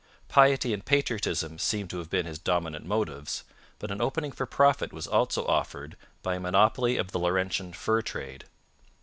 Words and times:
Piety 0.29 0.73
and 0.73 0.83
patriotism 0.83 1.59
seem 1.59 1.87
to 1.89 1.99
have 1.99 2.09
been 2.09 2.25
his 2.25 2.39
dominant 2.39 2.87
motives, 2.87 3.43
but 3.77 3.91
an 3.91 4.01
opening 4.01 4.31
for 4.31 4.47
profit 4.47 4.91
was 4.91 5.05
also 5.05 5.45
offered 5.45 5.95
by 6.23 6.33
a 6.33 6.39
monopoly 6.39 6.97
of 6.97 7.11
the 7.11 7.19
Laurentian 7.19 7.71
fur 7.71 8.01
trade. 8.01 8.45